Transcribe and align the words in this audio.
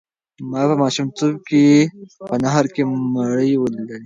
ما 0.49 0.61
په 0.69 0.75
ماشومتوب 0.83 1.35
کې 1.49 1.65
په 2.27 2.35
نهر 2.43 2.65
کې 2.73 2.83
مړي 3.15 3.51
ولیدل. 3.57 3.99